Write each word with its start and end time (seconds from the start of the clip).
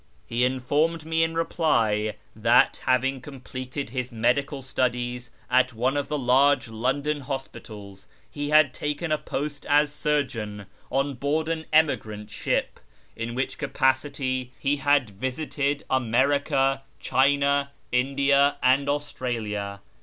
He 0.25 0.43
informed 0.43 1.05
me 1.05 1.21
in 1.21 1.35
reply 1.35 2.15
that, 2.35 2.81
having 2.85 3.21
completed 3.21 3.91
his 3.91 4.11
medical 4.11 4.63
studies 4.63 5.29
at 5.47 5.73
one 5.73 5.95
of 5.95 6.07
the 6.07 6.17
large 6.17 6.69
London 6.69 7.19
hospitals, 7.21 8.07
he 8.27 8.49
had 8.49 8.73
taken 8.73 9.11
a 9.11 9.19
post 9.19 9.63
as 9.67 9.93
surgeon 9.93 10.65
on 10.89 11.13
board 11.13 11.47
an 11.49 11.67
emigrant 11.71 12.31
ship, 12.31 12.79
in 13.15 13.35
which 13.35 13.59
capacity 13.59 14.51
he 14.57 14.77
had 14.77 15.11
visited 15.11 15.85
SHIRAz 15.87 15.87
269 15.89 15.95
America, 16.01 16.83
China, 16.99 17.69
India, 17.91 18.57
and 18.63 18.89
Australia. 18.89 19.81